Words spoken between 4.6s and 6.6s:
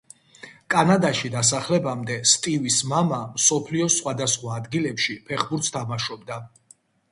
ადგილებში ფეხბურთს თამაშობდა.